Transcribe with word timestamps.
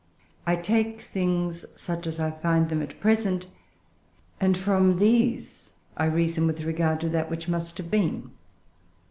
I 0.47 0.55
take 0.55 0.99
things 1.01 1.63
such 1.75 2.07
as 2.07 2.19
I 2.19 2.31
find 2.31 2.69
them 2.69 2.81
at 2.81 2.99
present; 2.99 3.45
and 4.39 4.57
from 4.57 4.97
these 4.97 5.73
I 5.95 6.05
reason 6.05 6.47
with 6.47 6.61
regard 6.61 6.99
to 7.01 7.09
that 7.09 7.29
which 7.29 7.47
must 7.47 7.77
have 7.77 7.91
been." 7.91 8.31